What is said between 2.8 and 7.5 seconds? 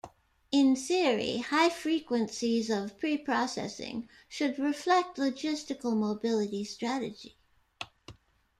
pre-processing should reflect logistical mobility strategy.